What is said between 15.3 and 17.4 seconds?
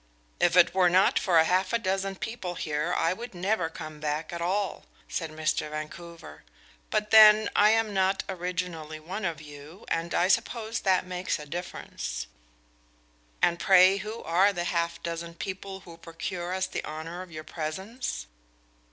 people who procure us the honor of